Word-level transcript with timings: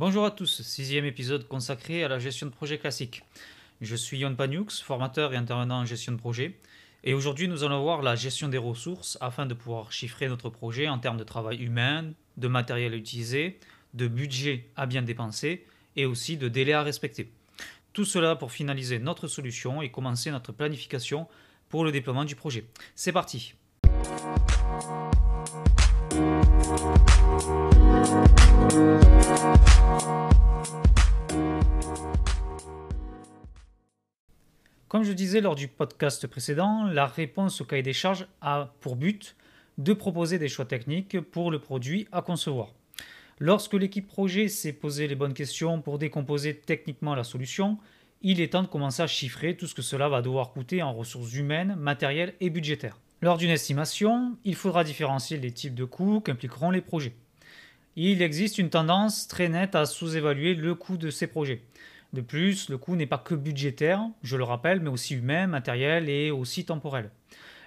Bonjour 0.00 0.24
à 0.24 0.30
tous, 0.30 0.62
sixième 0.62 1.04
épisode 1.04 1.46
consacré 1.46 2.02
à 2.02 2.08
la 2.08 2.18
gestion 2.18 2.46
de 2.46 2.52
projet 2.52 2.78
classique. 2.78 3.22
Je 3.82 3.94
suis 3.94 4.20
Yon 4.20 4.34
Paniux, 4.34 4.80
formateur 4.82 5.34
et 5.34 5.36
intervenant 5.36 5.80
en 5.80 5.84
gestion 5.84 6.12
de 6.12 6.16
projet. 6.16 6.58
Et 7.04 7.12
aujourd'hui, 7.12 7.48
nous 7.48 7.64
allons 7.64 7.82
voir 7.82 8.00
la 8.00 8.16
gestion 8.16 8.48
des 8.48 8.56
ressources 8.56 9.18
afin 9.20 9.44
de 9.44 9.52
pouvoir 9.52 9.92
chiffrer 9.92 10.26
notre 10.28 10.48
projet 10.48 10.88
en 10.88 10.98
termes 10.98 11.18
de 11.18 11.22
travail 11.22 11.62
humain, 11.62 12.14
de 12.38 12.48
matériel 12.48 12.94
utilisé, 12.94 13.58
de 13.92 14.08
budget 14.08 14.70
à 14.74 14.86
bien 14.86 15.02
dépenser 15.02 15.66
et 15.96 16.06
aussi 16.06 16.38
de 16.38 16.48
délai 16.48 16.72
à 16.72 16.82
respecter. 16.82 17.30
Tout 17.92 18.06
cela 18.06 18.36
pour 18.36 18.52
finaliser 18.52 19.00
notre 19.00 19.28
solution 19.28 19.82
et 19.82 19.90
commencer 19.90 20.30
notre 20.30 20.52
planification 20.52 21.28
pour 21.68 21.84
le 21.84 21.92
déploiement 21.92 22.24
du 22.24 22.36
projet. 22.36 22.64
C'est 22.94 23.12
parti 23.12 23.54
je 35.10 35.14
disais 35.16 35.40
lors 35.40 35.56
du 35.56 35.66
podcast 35.66 36.24
précédent, 36.28 36.84
la 36.84 37.04
réponse 37.04 37.60
au 37.60 37.64
cahier 37.64 37.82
des 37.82 37.92
charges 37.92 38.28
a 38.40 38.72
pour 38.80 38.94
but 38.94 39.34
de 39.76 39.92
proposer 39.92 40.38
des 40.38 40.48
choix 40.48 40.66
techniques 40.66 41.20
pour 41.20 41.50
le 41.50 41.58
produit 41.58 42.06
à 42.12 42.22
concevoir. 42.22 42.68
Lorsque 43.40 43.74
l'équipe 43.74 44.06
projet 44.06 44.46
s'est 44.46 44.72
posé 44.72 45.08
les 45.08 45.16
bonnes 45.16 45.34
questions 45.34 45.82
pour 45.82 45.98
décomposer 45.98 46.54
techniquement 46.54 47.16
la 47.16 47.24
solution, 47.24 47.76
il 48.22 48.40
est 48.40 48.52
temps 48.52 48.62
de 48.62 48.68
commencer 48.68 49.02
à 49.02 49.08
chiffrer 49.08 49.56
tout 49.56 49.66
ce 49.66 49.74
que 49.74 49.82
cela 49.82 50.08
va 50.08 50.22
devoir 50.22 50.52
coûter 50.52 50.80
en 50.80 50.92
ressources 50.92 51.34
humaines, 51.34 51.74
matérielles 51.76 52.34
et 52.38 52.48
budgétaires. 52.48 53.00
Lors 53.20 53.36
d'une 53.36 53.50
estimation, 53.50 54.36
il 54.44 54.54
faudra 54.54 54.84
différencier 54.84 55.38
les 55.38 55.50
types 55.50 55.74
de 55.74 55.84
coûts 55.84 56.20
qu'impliqueront 56.20 56.70
les 56.70 56.82
projets. 56.82 57.14
Il 57.96 58.22
existe 58.22 58.58
une 58.58 58.70
tendance 58.70 59.26
très 59.26 59.48
nette 59.48 59.74
à 59.74 59.86
sous-évaluer 59.86 60.54
le 60.54 60.76
coût 60.76 60.96
de 60.96 61.10
ces 61.10 61.26
projets. 61.26 61.62
De 62.12 62.20
plus, 62.20 62.68
le 62.68 62.78
coût 62.78 62.96
n'est 62.96 63.06
pas 63.06 63.18
que 63.18 63.34
budgétaire, 63.34 64.04
je 64.22 64.36
le 64.36 64.44
rappelle, 64.44 64.80
mais 64.80 64.90
aussi 64.90 65.14
humain, 65.14 65.46
matériel 65.46 66.08
et 66.08 66.30
aussi 66.30 66.64
temporel. 66.64 67.10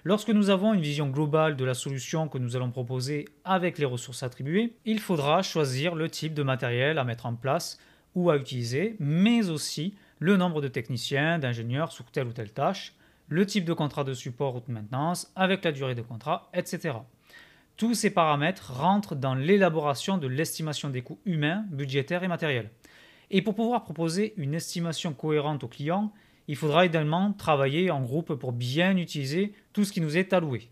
Lorsque 0.05 0.29
nous 0.29 0.49
avons 0.49 0.73
une 0.73 0.81
vision 0.81 1.07
globale 1.07 1.55
de 1.55 1.63
la 1.63 1.73
solution 1.73 2.27
que 2.27 2.37
nous 2.37 2.57
allons 2.57 2.71
proposer 2.71 3.25
avec 3.45 3.77
les 3.77 3.85
ressources 3.85 4.21
attribuées, 4.21 4.73
il 4.83 4.99
faudra 4.99 5.41
choisir 5.43 5.95
le 5.95 6.09
type 6.09 6.33
de 6.33 6.43
matériel 6.43 6.97
à 6.97 7.05
mettre 7.05 7.25
en 7.25 7.35
place 7.35 7.79
ou 8.15 8.29
à 8.29 8.35
utiliser, 8.35 8.97
mais 8.99 9.49
aussi 9.49 9.95
le 10.19 10.35
nombre 10.35 10.61
de 10.61 10.67
techniciens, 10.67 11.39
d'ingénieurs 11.39 11.93
sur 11.93 12.03
telle 12.11 12.27
ou 12.27 12.33
telle 12.33 12.51
tâche, 12.51 12.95
le 13.29 13.45
type 13.45 13.63
de 13.63 13.71
contrat 13.71 14.03
de 14.03 14.13
support 14.13 14.57
ou 14.57 14.59
de 14.59 14.73
maintenance, 14.73 15.31
avec 15.37 15.63
la 15.63 15.71
durée 15.71 15.95
de 15.95 16.01
contrat, 16.01 16.49
etc. 16.53 16.95
Tous 17.77 17.93
ces 17.93 18.09
paramètres 18.09 18.73
rentrent 18.73 19.15
dans 19.15 19.35
l'élaboration 19.35 20.17
de 20.17 20.27
l'estimation 20.27 20.89
des 20.89 21.01
coûts 21.01 21.19
humains, 21.25 21.63
budgétaires 21.71 22.23
et 22.23 22.27
matériels. 22.27 22.69
Et 23.35 23.41
pour 23.41 23.55
pouvoir 23.55 23.83
proposer 23.83 24.35
une 24.37 24.53
estimation 24.53 25.11
cohérente 25.11 25.63
au 25.63 25.67
client, 25.67 26.13
il 26.47 26.55
faudra 26.55 26.85
également 26.85 27.33
travailler 27.33 27.89
en 27.89 27.99
groupe 27.99 28.35
pour 28.35 28.51
bien 28.51 28.95
utiliser 28.95 29.53
tout 29.73 29.83
ce 29.83 29.91
qui 29.91 30.01
nous 30.01 30.17
est 30.17 30.33
alloué. 30.33 30.69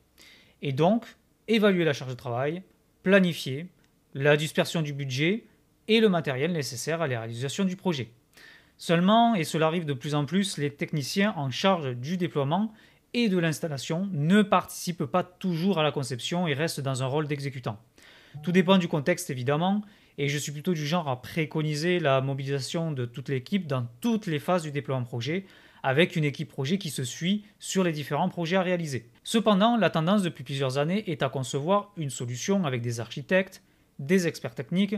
Et 0.62 0.72
donc, 0.72 1.06
évaluer 1.48 1.84
la 1.84 1.94
charge 1.94 2.12
de 2.12 2.16
travail, 2.16 2.62
planifier 3.02 3.66
la 4.14 4.38
dispersion 4.38 4.84
du 4.84 4.94
budget 4.94 5.45
et 5.88 6.00
le 6.02 6.08
matériel 6.08 6.52
nécessaire 6.52 7.02
à 7.02 7.08
la 7.08 7.22
réalisation 7.22 7.66
du 7.66 7.76
projet. 7.76 8.12
Seulement, 8.78 9.34
et 9.34 9.44
cela 9.44 9.66
arrive 9.66 9.86
de 9.86 9.94
plus 9.94 10.14
en 10.14 10.25
plus, 10.25 10.59
les 10.59 10.70
techniciens 10.70 11.34
en 11.38 11.50
charge 11.50 11.96
du 11.96 12.16
déploiement 12.16 12.72
et 13.16 13.28
de 13.28 13.40
l'installation 13.40 14.08
ne 14.12 14.44
participent 14.44 15.06
pas 15.06 15.23
toujours 15.23 15.80
à 15.80 15.84
la 15.84 15.92
conception 15.92 16.48
et 16.48 16.53
restent 16.53 16.80
dans 16.80 17.02
un 17.02 17.08
rôle 17.08 17.28
d'exécutant. 17.28 17.80
Tout 18.44 18.52
dépend 18.52 18.78
du 18.78 18.88
contexte 18.88 19.31
évidemment, 19.31 19.81
et 20.17 20.28
je 20.28 20.38
suis 20.38 20.52
plutôt 20.52 20.73
du 20.73 20.86
genre 20.86 21.09
à 21.09 21.22
préconiser 21.22 22.00
la 22.00 22.22
mobilisation 22.22 22.92
de 22.92 23.06
toute 23.06 23.30
l'équipe 23.30 23.67
dans 23.67 23.88
toutes 24.02 24.28
les 24.28 24.40
phases 24.40 24.64
du 24.64 24.72
déploiement 24.72 25.06
projet, 25.06 25.45
avec 25.84 26.16
une 26.16 26.23
équipe 26.23 26.50
projet 26.50 26.78
qui 26.78 26.90
se 26.90 27.03
suit 27.03 27.45
sur 27.59 27.84
les 27.84 27.92
différents 27.92 28.30
projets 28.30 28.56
à 28.56 28.62
réaliser. 28.62 29.09
Cependant, 29.23 29.78
la 29.78 29.90
tendance 29.90 30.22
depuis 30.22 30.44
plusieurs 30.44 30.78
années 30.78 31.09
est 31.09 31.24
à 31.24 31.30
concevoir 31.30 31.91
une 31.97 32.09
solution 32.09 32.66
avec 32.66 32.81
des 32.81 33.00
architectes, 33.00 33.63
des 34.00 34.28
experts 34.28 34.56
techniques, 34.56 34.96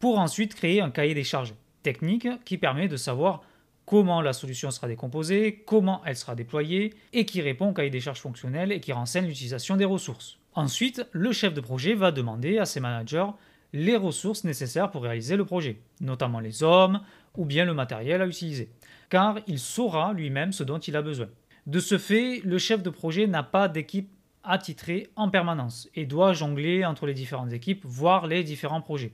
pour 0.00 0.18
ensuite 0.18 0.54
créer 0.54 0.80
un 0.80 0.90
cahier 0.90 1.14
des 1.14 1.24
charges 1.24 1.54
techniques 1.82 2.28
qui 2.44 2.58
permet 2.58 2.88
de 2.88 2.96
savoir 2.96 3.42
comment 3.86 4.22
la 4.22 4.32
solution 4.32 4.70
sera 4.70 4.88
décomposée, 4.88 5.62
comment 5.66 6.02
elle 6.04 6.16
sera 6.16 6.34
déployée, 6.34 6.94
et 7.12 7.26
qui 7.26 7.42
répond 7.42 7.70
au 7.70 7.72
cahier 7.72 7.90
des 7.90 8.00
charges 8.00 8.20
fonctionnelles 8.20 8.72
et 8.72 8.80
qui 8.80 8.92
renseigne 8.92 9.26
l'utilisation 9.26 9.76
des 9.76 9.84
ressources. 9.84 10.38
Ensuite, 10.54 11.06
le 11.12 11.32
chef 11.32 11.52
de 11.52 11.60
projet 11.60 11.94
va 11.94 12.12
demander 12.12 12.58
à 12.58 12.64
ses 12.64 12.80
managers 12.80 13.26
les 13.74 13.96
ressources 13.96 14.44
nécessaires 14.44 14.92
pour 14.92 15.02
réaliser 15.02 15.36
le 15.36 15.44
projet, 15.44 15.80
notamment 16.00 16.38
les 16.38 16.62
hommes 16.62 17.00
ou 17.36 17.44
bien 17.44 17.64
le 17.64 17.74
matériel 17.74 18.22
à 18.22 18.26
utiliser, 18.26 18.70
car 19.10 19.40
il 19.48 19.58
saura 19.58 20.12
lui-même 20.12 20.52
ce 20.52 20.62
dont 20.62 20.78
il 20.78 20.94
a 20.96 21.02
besoin. 21.02 21.26
De 21.66 21.80
ce 21.80 21.98
fait, 21.98 22.40
le 22.44 22.58
chef 22.58 22.84
de 22.84 22.90
projet 22.90 23.26
n'a 23.26 23.42
pas 23.42 23.68
d'équipe 23.68 24.08
attitrée 24.44 25.08
en 25.16 25.28
permanence 25.28 25.88
et 25.96 26.06
doit 26.06 26.34
jongler 26.34 26.84
entre 26.84 27.06
les 27.06 27.14
différentes 27.14 27.52
équipes, 27.52 27.84
voire 27.84 28.28
les 28.28 28.44
différents 28.44 28.80
projets. 28.80 29.12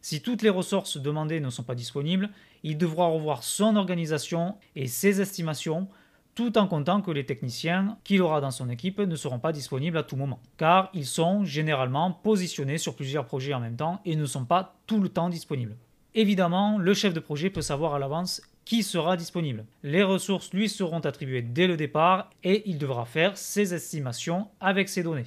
Si 0.00 0.20
toutes 0.20 0.42
les 0.42 0.50
ressources 0.50 0.96
demandées 0.96 1.38
ne 1.38 1.50
sont 1.50 1.62
pas 1.62 1.76
disponibles, 1.76 2.30
il 2.64 2.76
devra 2.76 3.06
revoir 3.06 3.44
son 3.44 3.76
organisation 3.76 4.56
et 4.74 4.88
ses 4.88 5.20
estimations 5.20 5.86
tout 6.34 6.56
en 6.56 6.66
comptant 6.66 7.02
que 7.02 7.10
les 7.10 7.26
techniciens 7.26 7.98
qu'il 8.04 8.22
aura 8.22 8.40
dans 8.40 8.50
son 8.50 8.70
équipe 8.70 8.98
ne 8.98 9.16
seront 9.16 9.38
pas 9.38 9.52
disponibles 9.52 9.98
à 9.98 10.02
tout 10.02 10.16
moment, 10.16 10.40
car 10.56 10.90
ils 10.94 11.06
sont 11.06 11.44
généralement 11.44 12.10
positionnés 12.10 12.78
sur 12.78 12.96
plusieurs 12.96 13.26
projets 13.26 13.54
en 13.54 13.60
même 13.60 13.76
temps 13.76 14.00
et 14.04 14.16
ne 14.16 14.26
sont 14.26 14.44
pas 14.44 14.76
tout 14.86 15.00
le 15.00 15.08
temps 15.08 15.28
disponibles. 15.28 15.76
Évidemment, 16.14 16.78
le 16.78 16.94
chef 16.94 17.14
de 17.14 17.20
projet 17.20 17.50
peut 17.50 17.62
savoir 17.62 17.94
à 17.94 17.98
l'avance 17.98 18.42
qui 18.64 18.82
sera 18.82 19.16
disponible. 19.16 19.64
Les 19.82 20.02
ressources 20.02 20.52
lui 20.52 20.68
seront 20.68 21.00
attribuées 21.00 21.42
dès 21.42 21.66
le 21.66 21.76
départ 21.76 22.30
et 22.44 22.62
il 22.66 22.78
devra 22.78 23.04
faire 23.04 23.36
ses 23.36 23.74
estimations 23.74 24.48
avec 24.60 24.88
ces 24.88 25.02
données. 25.02 25.26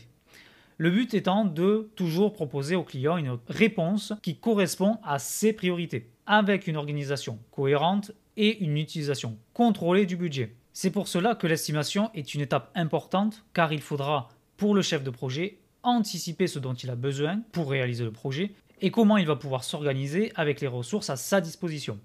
Le 0.78 0.92
but 0.92 1.14
étant 1.14 1.46
de 1.46 1.90
toujours 1.96 2.34
proposer 2.34 2.76
au 2.76 2.84
client 2.84 3.18
une 3.18 3.38
réponse 3.48 4.14
qui 4.22 4.38
correspond 4.38 4.98
à 5.04 5.20
ses 5.20 5.54
priorités, 5.54 6.10
avec 6.26 6.68
une 6.68 6.78
organisation 6.78 7.40
cohérente 7.52 8.12
et 8.38 8.64
une 8.64 8.78
utilisation 8.78 9.38
contrôlée 9.54 10.06
du 10.06 10.18
budget. 10.18 10.54
C'est 10.78 10.92
pour 10.92 11.08
cela 11.08 11.36
que 11.36 11.48
l'estimation 11.48 12.12
est 12.14 12.34
une 12.34 12.42
étape 12.42 12.70
importante 12.76 13.46
car 13.54 13.72
il 13.72 13.80
faudra, 13.80 14.28
pour 14.58 14.76
le 14.76 14.82
chef 14.82 15.06
de 15.06 15.10
projet, 15.10 15.58
anticiper 15.84 16.48
ce 16.48 16.60
dont 16.60 16.74
il 16.74 16.90
a 16.90 16.98
besoin 16.98 17.40
pour 17.54 17.70
réaliser 17.70 18.04
le 18.04 18.12
projet 18.12 18.52
et 18.82 18.92
comment 18.92 19.16
il 19.16 19.26
va 19.26 19.38
pouvoir 19.38 19.64
s'organiser 19.64 20.34
avec 20.36 20.60
les 20.60 20.68
ressources 20.68 21.10
à 21.10 21.16
sa 21.16 21.40
disposition. 21.40 21.98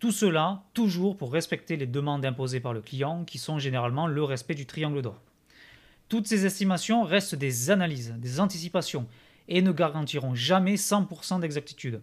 Tout 0.00 0.12
cela 0.12 0.64
toujours 0.74 1.16
pour 1.16 1.32
respecter 1.32 1.78
les 1.78 1.86
demandes 1.86 2.26
imposées 2.26 2.60
par 2.60 2.74
le 2.74 2.82
client 2.82 3.24
qui 3.24 3.38
sont 3.38 3.58
généralement 3.58 4.06
le 4.06 4.22
respect 4.22 4.54
du 4.54 4.66
triangle 4.66 5.00
d'or. 5.00 5.22
Toutes 6.10 6.26
ces 6.26 6.44
estimations 6.44 7.04
restent 7.04 7.36
des 7.36 7.70
analyses, 7.70 8.14
des 8.18 8.38
anticipations 8.38 9.06
et 9.48 9.62
ne 9.62 9.72
garantiront 9.72 10.34
jamais 10.34 10.74
100% 10.74 11.40
d'exactitude. 11.40 12.02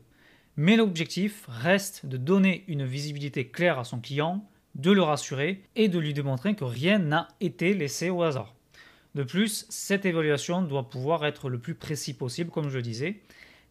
Mais 0.55 0.77
l'objectif 0.77 1.45
reste 1.47 2.07
de 2.07 2.17
donner 2.17 2.63
une 2.67 2.85
visibilité 2.85 3.49
claire 3.49 3.77
à 3.77 3.83
son 3.83 3.99
client 3.99 4.43
de 4.77 4.91
le 4.91 5.01
rassurer 5.01 5.63
et 5.75 5.89
de 5.89 5.99
lui 5.99 6.13
démontrer 6.13 6.55
que 6.55 6.63
rien 6.63 6.99
n'a 6.99 7.27
été 7.41 7.73
laissé 7.73 8.09
au 8.09 8.23
hasard. 8.23 8.55
De 9.15 9.23
plus, 9.23 9.65
cette 9.69 10.05
évaluation 10.05 10.61
doit 10.61 10.89
pouvoir 10.89 11.25
être 11.25 11.49
le 11.49 11.57
plus 11.57 11.73
précis 11.73 12.13
possible, 12.13 12.51
comme 12.51 12.69
je 12.69 12.77
le 12.77 12.83
disais, 12.83 13.19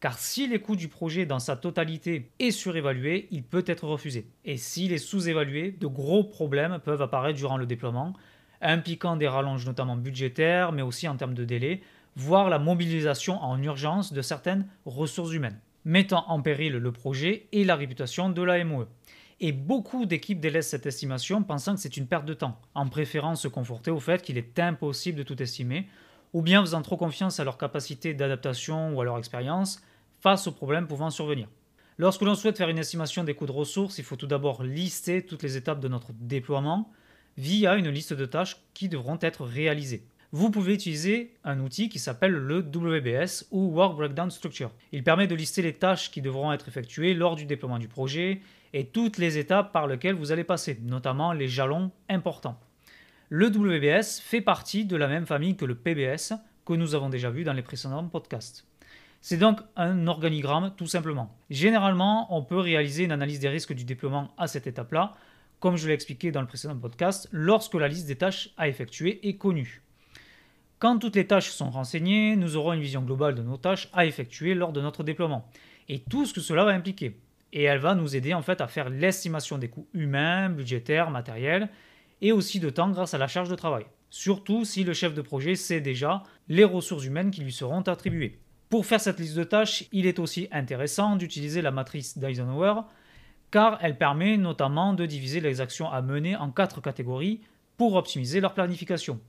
car 0.01 0.19
si 0.19 0.47
les 0.47 0.59
coûts 0.59 0.77
du 0.77 0.89
projet 0.89 1.25
dans 1.25 1.39
sa 1.39 1.57
totalité 1.57 2.31
est 2.39 2.51
surévalué, 2.51 3.29
il 3.31 3.45
peut 3.45 3.65
être 3.67 3.87
refusé. 3.87 4.27
Et 4.45 4.57
s'il 4.57 4.93
est 4.93 4.99
sous-évalué, 4.99 5.71
de 5.71 5.87
gros 5.87 6.25
problèmes 6.25 6.81
peuvent 6.85 7.01
apparaître 7.01 7.39
durant 7.39 7.57
le 7.57 7.67
déploiement, 7.67 8.13
impliquant 8.61 9.17
des 9.17 9.29
rallonges 9.29 9.65
notamment 9.65 9.97
budgétaires, 9.97 10.73
mais 10.73 10.83
aussi 10.83 11.09
en 11.09 11.17
termes 11.17 11.35
de 11.35 11.45
délai, 11.45 11.81
voire 12.17 12.51
la 12.51 12.59
mobilisation 12.59 13.43
en 13.43 13.63
urgence 13.63 14.13
de 14.13 14.23
certaines 14.23 14.67
ressources 14.85 15.33
humaines, 15.33 15.61
mettant 15.85 16.25
en 16.29 16.43
péril 16.43 16.73
le 16.73 16.93
projet 16.93 17.47
et 17.53 17.65
la 17.65 17.77
réputation 17.77 18.29
de 18.31 18.43
la 18.43 18.63
MOE. 18.65 18.89
Et 19.39 19.53
beaucoup 19.53 20.07
d'équipes 20.07 20.41
délaissent 20.41 20.71
cette 20.71 20.87
estimation 20.87 21.43
pensant 21.43 21.75
que 21.75 21.81
c'est 21.81 21.99
une 21.99 22.07
perte 22.07 22.25
de 22.25 22.33
temps, 22.33 22.59
en 22.75 22.89
préférant 22.89 23.35
se 23.35 23.49
conforter 23.49 23.91
au 23.91 24.01
fait 24.01 24.23
qu'il 24.23 24.39
est 24.39 24.59
impossible 24.59 25.19
de 25.19 25.23
tout 25.23 25.43
estimer, 25.43 25.89
ou 26.33 26.41
bien 26.41 26.63
faisant 26.63 26.81
trop 26.81 26.97
confiance 26.97 27.39
à 27.39 27.45
leur 27.45 27.59
capacité 27.59 28.15
d'adaptation 28.15 28.95
ou 28.95 29.01
à 29.01 29.05
leur 29.05 29.19
expérience 29.19 29.83
face 30.21 30.47
aux 30.47 30.53
problèmes 30.53 30.87
pouvant 30.87 31.11
survenir. 31.11 31.49
Lorsque 31.99 32.23
l'on 32.23 32.35
souhaite 32.35 32.57
faire 32.57 32.71
une 32.71 32.79
estimation 32.79 33.25
des 33.25 33.35
coûts 33.35 33.47
de 33.47 33.53
ressources, 33.53 33.99
il 33.99 34.05
faut 34.05 34.17
tout 34.17 34.27
d'abord 34.27 34.63
lister 34.63 35.25
toutes 35.25 35.43
les 35.43 35.57
étapes 35.57 35.81
de 35.81 35.89
notre 35.89 36.13
déploiement 36.13 36.91
via 37.37 37.77
une 37.77 37.91
liste 37.91 38.15
de 38.15 38.27
tâches 38.27 38.57
qui 38.73 38.89
devront 38.89 39.19
être 39.21 39.45
réalisées. 39.45 40.07
Vous 40.33 40.51
pouvez 40.51 40.75
utiliser 40.75 41.35
un 41.45 41.61
outil 41.61 41.89
qui 41.89 41.99
s'appelle 41.99 42.33
le 42.33 42.59
WBS 42.59 43.47
ou 43.51 43.69
Work 43.69 43.97
Breakdown 43.97 44.31
Structure. 44.31 44.71
Il 44.93 45.05
permet 45.05 45.27
de 45.27 45.35
lister 45.35 45.63
les 45.63 45.75
tâches 45.75 46.11
qui 46.11 46.21
devront 46.21 46.53
être 46.53 46.69
effectuées 46.69 47.15
lors 47.15 47.37
du 47.37 47.47
déploiement 47.47 47.79
du 47.79 47.89
projet 47.89 48.41
et 48.73 48.87
toutes 48.87 49.19
les 49.19 49.39
étapes 49.39 49.73
par 49.73 49.87
lesquelles 49.87 50.15
vous 50.15 50.33
allez 50.33 50.45
passer, 50.45 50.79
notamment 50.83 51.33
les 51.33 51.49
jalons 51.49 51.91
importants. 52.09 52.59
Le 53.29 53.49
WBS 53.49 54.21
fait 54.21 54.41
partie 54.41 54.85
de 54.85 54.97
la 54.97 55.09
même 55.09 55.27
famille 55.27 55.57
que 55.57 55.65
le 55.65 55.75
PBS 55.75 56.35
que 56.65 56.75
nous 56.75 56.95
avons 56.95 57.09
déjà 57.09 57.31
vu 57.31 57.45
dans 57.45 57.53
les 57.53 57.63
précédents 57.63 58.07
podcasts. 58.07 58.67
C'est 59.21 59.39
donc 59.39 59.61
un 59.77 60.07
organigramme 60.07 60.73
tout 60.77 60.87
simplement. 60.87 61.35
Généralement, 61.51 62.35
on 62.37 62.43
peut 62.43 62.59
réaliser 62.59 63.05
une 63.05 63.13
analyse 63.13 63.41
des 63.41 63.49
risques 63.49 63.73
du 63.73 63.85
déploiement 63.85 64.33
à 64.39 64.47
cette 64.47 64.67
étape-là, 64.67 65.15
comme 65.59 65.77
je 65.77 65.89
l'ai 65.89 65.95
expliqué 65.95 66.31
dans 66.31 66.41
le 66.41 66.47
précédent 66.47 66.77
podcast, 66.77 67.29
lorsque 67.33 67.75
la 67.75 67.89
liste 67.89 68.07
des 68.07 68.17
tâches 68.17 68.51
à 68.57 68.69
effectuer 68.69 69.27
est 69.27 69.37
connue. 69.37 69.83
Quand 70.79 70.99
toutes 70.99 71.17
les 71.17 71.27
tâches 71.27 71.51
sont 71.51 71.71
renseignées, 71.71 72.37
nous 72.37 72.57
aurons 72.57 72.75
une 72.75 72.83
vision 72.83 73.03
globale 73.03 73.35
de 73.35 73.43
nos 73.43 73.57
tâches 73.57 73.89
à 73.93 74.05
effectuer 74.05 74.55
lors 74.55 74.73
de 74.73 74.81
notre 74.81 75.03
déploiement 75.03 75.49
et 75.89 76.01
tout 76.01 76.27
ce 76.27 76.35
que 76.35 76.41
cela 76.41 76.65
va 76.65 76.73
impliquer. 76.73 77.17
Et 77.53 77.65
elle 77.65 77.79
va 77.79 77.95
nous 77.95 78.17
aider 78.17 78.35
en 78.35 78.43
fait 78.43 78.61
à 78.61 78.69
faire 78.69 78.91
l'estimation 78.91 79.59
des 79.59 79.69
coûts 79.69 79.89
humains, 79.95 80.51
budgétaires, 80.51 81.11
matériels 81.11 81.69
et 82.21 82.33
aussi 82.33 82.61
de 82.61 82.71
temps 82.71 82.91
grâce 82.91 83.15
à 83.15 83.19
la 83.19 83.29
charge 83.29 83.49
de 83.49 83.55
travail. 83.55 83.87
Surtout 84.11 84.65
si 84.65 84.85
le 84.85 84.93
chef 84.93 85.15
de 85.15 85.23
projet 85.23 85.55
sait 85.55 85.81
déjà 85.81 86.23
les 86.49 86.65
ressources 86.65 87.05
humaines 87.05 87.31
qui 87.31 87.43
lui 87.43 87.53
seront 87.53 87.83
attribuées. 87.83 88.39
Pour 88.69 88.87
faire 88.87 89.01
cette 89.01 89.21
liste 89.21 89.37
de 89.37 89.45
tâches, 89.45 89.85
il 89.93 90.07
est 90.07 90.19
aussi 90.19 90.49
intéressant 90.51 91.17
d'utiliser 91.17 91.63
la 91.63 91.71
matrice 91.71 92.19
d'Eisenhower 92.19 92.83
car 93.51 93.79
elle 93.81 93.97
permet 93.97 94.37
notamment 94.37 94.93
de 94.93 95.07
diviser 95.07 95.41
les 95.41 95.61
actions 95.61 95.91
à 95.91 96.03
mener 96.03 96.37
en 96.37 96.51
quatre 96.51 96.81
catégories 96.81 97.41
pour 97.77 97.95
optimiser 97.95 98.41
leur 98.41 98.55
planification. 98.55 99.21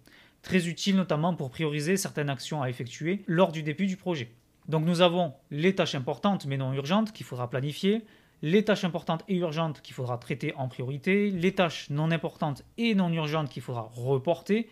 Très 0.41 0.67
utile 0.67 0.95
notamment 0.95 1.35
pour 1.35 1.49
prioriser 1.49 1.97
certaines 1.97 2.29
actions 2.29 2.61
à 2.61 2.69
effectuer 2.69 3.23
lors 3.27 3.51
du 3.51 3.63
début 3.63 3.85
du 3.85 3.97
projet. 3.97 4.31
Donc 4.67 4.85
nous 4.85 5.01
avons 5.01 5.33
les 5.51 5.75
tâches 5.75 5.95
importantes 5.95 6.45
mais 6.45 6.57
non 6.57 6.73
urgentes 6.73 7.11
qu'il 7.13 7.25
faudra 7.25 7.49
planifier, 7.49 8.03
les 8.41 8.63
tâches 8.63 8.83
importantes 8.83 9.23
et 9.27 9.37
urgentes 9.37 9.81
qu'il 9.81 9.95
faudra 9.95 10.17
traiter 10.17 10.53
en 10.55 10.67
priorité, 10.67 11.31
les 11.31 11.53
tâches 11.53 11.89
non 11.89 12.11
importantes 12.11 12.63
et 12.77 12.93
non 12.93 13.11
urgentes 13.11 13.49
qu'il 13.49 13.63
faudra 13.63 13.89
reporter, 13.95 14.69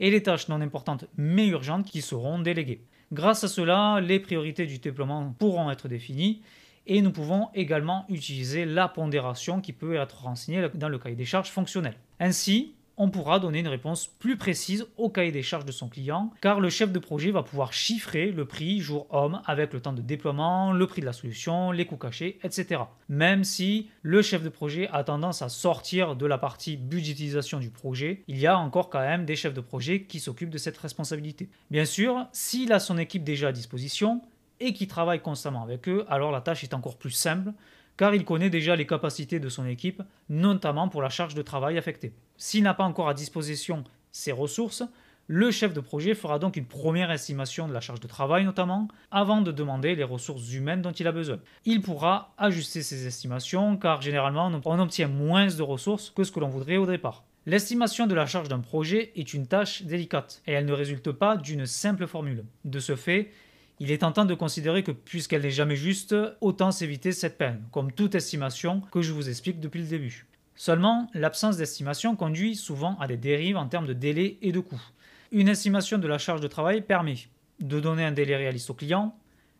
et 0.00 0.10
les 0.10 0.22
tâches 0.22 0.48
non 0.48 0.60
importantes 0.60 1.06
mais 1.16 1.46
urgentes 1.48 1.86
qui 1.86 2.02
seront 2.02 2.38
déléguées. 2.38 2.82
Grâce 3.12 3.42
à 3.42 3.48
cela, 3.48 4.00
les 4.00 4.20
priorités 4.20 4.66
du 4.66 4.78
déploiement 4.78 5.34
pourront 5.38 5.70
être 5.70 5.88
définies 5.88 6.42
et 6.86 7.02
nous 7.02 7.10
pouvons 7.10 7.48
également 7.54 8.04
utiliser 8.08 8.64
la 8.64 8.88
pondération 8.88 9.60
qui 9.60 9.72
peut 9.72 9.96
être 9.96 10.22
renseignée 10.22 10.66
dans 10.74 10.88
le 10.88 10.98
cahier 10.98 11.16
des 11.16 11.24
charges 11.24 11.50
fonctionnel. 11.50 11.94
Ainsi, 12.20 12.74
on 12.98 13.10
pourra 13.10 13.38
donner 13.38 13.60
une 13.60 13.68
réponse 13.68 14.08
plus 14.08 14.36
précise 14.36 14.86
au 14.96 15.08
cahier 15.08 15.30
des 15.30 15.42
charges 15.42 15.64
de 15.64 15.72
son 15.72 15.88
client, 15.88 16.32
car 16.40 16.60
le 16.60 16.68
chef 16.68 16.92
de 16.92 16.98
projet 16.98 17.30
va 17.30 17.44
pouvoir 17.44 17.72
chiffrer 17.72 18.32
le 18.32 18.44
prix 18.44 18.80
jour-homme 18.80 19.40
avec 19.46 19.72
le 19.72 19.80
temps 19.80 19.92
de 19.92 20.02
déploiement, 20.02 20.72
le 20.72 20.86
prix 20.86 21.00
de 21.00 21.06
la 21.06 21.12
solution, 21.12 21.70
les 21.70 21.86
coûts 21.86 21.96
cachés, 21.96 22.38
etc. 22.42 22.82
Même 23.08 23.44
si 23.44 23.88
le 24.02 24.20
chef 24.20 24.42
de 24.42 24.48
projet 24.48 24.88
a 24.92 25.04
tendance 25.04 25.42
à 25.42 25.48
sortir 25.48 26.16
de 26.16 26.26
la 26.26 26.38
partie 26.38 26.76
budgétisation 26.76 27.60
du 27.60 27.70
projet, 27.70 28.24
il 28.26 28.38
y 28.38 28.46
a 28.46 28.58
encore 28.58 28.90
quand 28.90 29.00
même 29.00 29.24
des 29.24 29.36
chefs 29.36 29.54
de 29.54 29.60
projet 29.60 30.02
qui 30.02 30.18
s'occupent 30.18 30.50
de 30.50 30.58
cette 30.58 30.76
responsabilité. 30.76 31.48
Bien 31.70 31.84
sûr, 31.84 32.26
s'il 32.32 32.72
a 32.72 32.80
son 32.80 32.98
équipe 32.98 33.24
déjà 33.24 33.48
à 33.48 33.52
disposition, 33.52 34.20
et 34.60 34.72
qui 34.72 34.88
travaille 34.88 35.20
constamment 35.20 35.62
avec 35.62 35.88
eux, 35.88 36.04
alors 36.08 36.32
la 36.32 36.40
tâche 36.40 36.64
est 36.64 36.74
encore 36.74 36.98
plus 36.98 37.12
simple 37.12 37.52
car 37.98 38.14
il 38.14 38.24
connaît 38.24 38.48
déjà 38.48 38.76
les 38.76 38.86
capacités 38.86 39.40
de 39.40 39.48
son 39.48 39.66
équipe, 39.66 40.02
notamment 40.30 40.88
pour 40.88 41.02
la 41.02 41.10
charge 41.10 41.34
de 41.34 41.42
travail 41.42 41.76
affectée. 41.76 42.14
S'il 42.38 42.62
n'a 42.62 42.72
pas 42.72 42.84
encore 42.84 43.08
à 43.08 43.14
disposition 43.14 43.82
ces 44.12 44.30
ressources, 44.32 44.84
le 45.26 45.50
chef 45.50 45.74
de 45.74 45.80
projet 45.80 46.14
fera 46.14 46.38
donc 46.38 46.56
une 46.56 46.64
première 46.64 47.10
estimation 47.10 47.68
de 47.68 47.72
la 47.74 47.80
charge 47.80 48.00
de 48.00 48.06
travail 48.06 48.44
notamment, 48.44 48.88
avant 49.10 49.42
de 49.42 49.52
demander 49.52 49.94
les 49.94 50.04
ressources 50.04 50.52
humaines 50.54 50.80
dont 50.80 50.92
il 50.92 51.06
a 51.06 51.12
besoin. 51.12 51.40
Il 51.66 51.82
pourra 51.82 52.32
ajuster 52.38 52.82
ses 52.82 53.06
estimations 53.06 53.76
car 53.76 54.00
généralement 54.00 54.50
on 54.64 54.78
obtient 54.78 55.08
moins 55.08 55.48
de 55.48 55.62
ressources 55.62 56.10
que 56.10 56.24
ce 56.24 56.32
que 56.32 56.40
l'on 56.40 56.48
voudrait 56.48 56.76
au 56.76 56.86
départ. 56.86 57.24
L'estimation 57.44 58.06
de 58.06 58.14
la 58.14 58.26
charge 58.26 58.48
d'un 58.48 58.60
projet 58.60 59.10
est 59.16 59.34
une 59.34 59.48
tâche 59.48 59.82
délicate 59.82 60.40
et 60.46 60.52
elle 60.52 60.64
ne 60.64 60.72
résulte 60.72 61.10
pas 61.10 61.36
d'une 61.36 61.66
simple 61.66 62.06
formule. 62.06 62.44
De 62.64 62.78
ce 62.78 62.94
fait, 62.94 63.32
il 63.80 63.90
est 63.90 63.98
tentant 63.98 64.24
de 64.24 64.34
considérer 64.34 64.84
que 64.84 64.92
puisqu'elle 64.92 65.42
n'est 65.42 65.50
jamais 65.50 65.76
juste, 65.76 66.14
autant 66.40 66.70
s'éviter 66.70 67.10
cette 67.10 67.36
peine, 67.36 67.64
comme 67.72 67.90
toute 67.90 68.14
estimation 68.14 68.82
que 68.92 69.02
je 69.02 69.12
vous 69.12 69.28
explique 69.28 69.60
depuis 69.60 69.80
le 69.80 69.88
début. 69.88 70.27
Seulement, 70.58 71.06
l'absence 71.14 71.56
d'estimation 71.56 72.16
conduit 72.16 72.56
souvent 72.56 72.98
à 72.98 73.06
des 73.06 73.16
dérives 73.16 73.56
en 73.56 73.68
termes 73.68 73.86
de 73.86 73.92
délai 73.92 74.38
et 74.42 74.50
de 74.50 74.58
coût. 74.58 74.82
Une 75.30 75.48
estimation 75.48 75.98
de 75.98 76.08
la 76.08 76.18
charge 76.18 76.40
de 76.40 76.48
travail 76.48 76.80
permet 76.80 77.14
de 77.60 77.78
donner 77.78 78.04
un 78.04 78.10
délai 78.10 78.34
réaliste 78.34 78.68
au 78.68 78.74
client, 78.74 79.16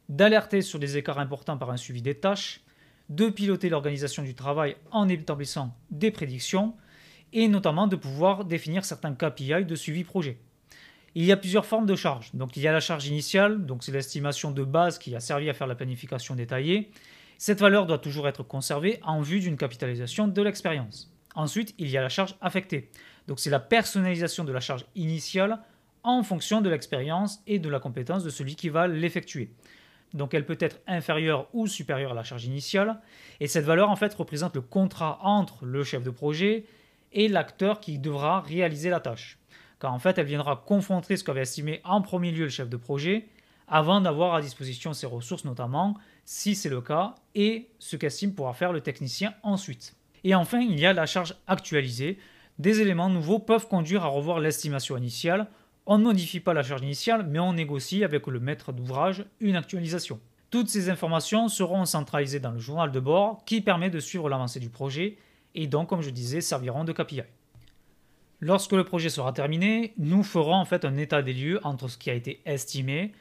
d'alerter 0.09 0.61
sur 0.61 0.81
des 0.81 0.97
écarts 0.97 1.21
importants 1.21 1.57
par 1.57 1.71
un 1.71 1.77
suivi 1.77 2.03
des 2.03 2.17
tâches, 2.17 2.63
de 3.11 3.29
piloter 3.29 3.69
l'organisation 3.69 4.25
du 4.25 4.35
travail 4.35 4.75
en 4.91 5.09
établissant 5.09 5.73
des 5.93 6.11
prédictions, 6.11 6.75
et 7.33 7.47
notamment 7.47 7.87
de 7.87 7.95
pouvoir 7.95 8.45
définir 8.45 8.85
certains 8.85 9.15
KPI 9.15 9.67
de 9.67 9.75
suivi 9.77 10.03
projet. 10.03 10.37
Il 11.15 11.25
y 11.25 11.31
a 11.31 11.37
plusieurs 11.37 11.65
formes 11.65 11.87
de 11.87 11.95
charge. 11.95 12.31
Donc 12.35 12.57
il 12.57 12.63
y 12.65 12.67
a 12.67 12.73
la 12.73 12.81
charge 12.81 13.07
initiale, 13.07 13.67
donc 13.67 13.85
c'est 13.85 13.93
l'estimation 13.93 14.51
de 14.51 14.65
base 14.65 14.99
qui 14.99 15.15
a 15.15 15.21
servi 15.21 15.49
à 15.49 15.55
faire 15.55 15.69
la 15.69 15.77
planification 15.77 16.35
détaillée. 16.35 16.91
Cette 17.39 17.61
valeur 17.61 17.87
doit 17.87 17.99
toujours 17.99 18.27
être 18.27 18.43
conservée 18.43 18.99
en 19.05 19.21
vue 19.21 19.39
d'une 19.39 19.57
capitalisation 19.57 20.27
de 20.27 20.43
l'expérience. 20.43 21.11
Ensuite, 21.37 21.73
il 21.79 21.89
y 21.89 21.97
a 21.97 22.03
la 22.03 22.09
charge 22.09 22.35
affectée. 22.41 22.91
Donc 23.29 23.39
c'est 23.39 23.49
la 23.49 23.61
personnalisation 23.61 24.43
de 24.43 24.51
la 24.51 24.59
charge 24.59 24.85
initiale 24.97 25.61
en 26.03 26.25
fonction 26.25 26.61
de 26.61 26.69
l'expérience 26.69 27.41
et 27.47 27.61
de 27.61 27.69
la 27.69 27.79
compétence 27.79 28.25
de 28.25 28.31
celui 28.31 28.57
qui 28.57 28.71
va 28.71 28.89
l'effectuer. 28.89 29.53
Donc 30.15 30.35
elle 30.35 30.47
peut 30.47 30.57
être 30.59 30.81
inférieure 30.89 31.47
ou 31.53 31.69
supérieure 31.69 32.11
à 32.11 32.15
la 32.15 32.25
charge 32.25 32.45
initiale 32.45 33.01
et 33.39 33.47
cette 33.47 33.65
valeur 33.65 33.89
en 33.91 33.97
fait 33.97 34.13
représente 34.15 34.57
le 34.57 34.63
contrat 34.63 35.21
entre 35.23 35.65
le 35.65 35.85
chef 35.85 36.03
de 36.03 36.11
projet 36.11 36.65
et 37.13 37.29
l'acteur 37.29 37.79
qui 37.79 37.99
devra 37.99 38.41
réaliser 38.41 38.91
la 38.91 39.01
tâche 39.01 39.39
car 39.81 39.93
en 39.93 39.99
fait 39.99 40.19
elle 40.19 40.27
viendra 40.27 40.57
confronter 40.57 41.17
ce 41.17 41.25
qu'avait 41.25 41.43
estimé 41.43 41.81
en 41.85 42.01
premier 42.01 42.33
lieu 42.33 42.45
le 42.45 42.51
chef 42.51 42.69
de 42.69 42.77
projet 42.77 43.27
avant 43.69 44.01
d'avoir 44.01 44.35
à 44.35 44.41
disposition 44.41 44.93
ses 44.95 45.07
ressources 45.07 45.45
notamment, 45.45 45.95
si 46.31 46.55
c'est 46.55 46.69
le 46.69 46.83
cas, 46.83 47.15
et 47.35 47.71
ce 47.79 47.97
qu'estime 47.97 48.35
pourra 48.35 48.53
faire 48.53 48.71
le 48.71 48.83
technicien 48.83 49.33
ensuite. 49.43 49.97
Et 50.25 50.35
enfin, 50.35 50.61
il 50.61 50.79
y 50.79 50.85
a 50.85 50.93
la 50.93 51.07
charge 51.07 51.35
actualisée. 51.47 52.19
Des 52.59 52.83
éléments 52.83 53.09
nouveaux 53.09 53.39
peuvent 53.39 53.67
conduire 53.67 54.05
à 54.05 54.09
revoir 54.09 54.39
l'estimation 54.39 54.99
initiale. 54.99 55.47
On 55.87 55.97
ne 55.97 56.05
modifie 56.05 56.41
pas 56.41 56.53
la 56.53 56.63
charge 56.63 56.83
initiale, 56.83 57.27
mais 57.27 57.39
on 57.39 57.55
négocie 57.55 58.05
avec 58.05 58.27
le 58.27 58.41
maître 58.41 58.73
d'ouvrage 58.73 59.25
une 59.41 59.57
actualisation. 59.57 60.21
Toutes 60.51 60.69
ces 60.69 60.91
informations 60.91 61.49
seront 61.49 61.87
centralisées 61.87 62.41
dans 62.41 62.53
le 62.53 62.59
journal 62.59 62.93
de 62.93 63.01
bord 63.01 63.43
qui 63.47 63.63
permet 63.63 63.89
de 63.89 63.99
suivre 63.99 64.29
l'avancée 64.29 64.61
du 64.61 64.69
projet 64.69 65.17
et 65.55 65.67
donc, 65.67 65.89
comme 65.89 66.03
je 66.03 66.11
disais, 66.11 66.43
serviront 66.43 66.85
de 66.85 66.93
KPI. 66.93 67.23
Lorsque 68.41 68.73
le 68.73 68.85
projet 68.85 69.09
sera 69.09 69.33
terminé, 69.33 69.95
nous 69.97 70.23
ferons 70.23 70.57
en 70.57 70.67
fait 70.67 70.85
un 70.85 70.99
état 70.99 71.23
des 71.23 71.33
lieux 71.33 71.59
entre 71.65 71.89
ce 71.89 71.97
qui 71.97 72.11
a 72.11 72.15
été 72.15 72.43
estimé 72.45 73.13